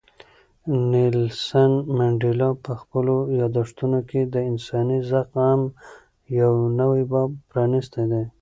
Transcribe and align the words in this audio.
نیلسن 0.91 1.71
منډېلا 1.97 2.49
په 2.63 2.71
خپلو 2.81 3.15
یادښتونو 3.39 3.99
کې 4.09 4.21
د 4.33 4.35
انساني 4.49 4.99
زغم 5.09 5.61
یو 6.39 6.53
نوی 6.79 7.03
باب 7.11 7.29
پرانیستی 7.49 8.03
دی. 8.11 8.23